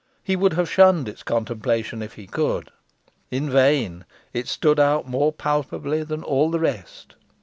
[0.23, 2.71] He would have shunned its contemplation, if he could.
[3.29, 4.03] In vain.
[4.33, 7.13] It stood out more palpably than all the rest.